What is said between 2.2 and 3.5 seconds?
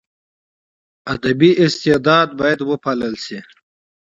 باید وپالل سي.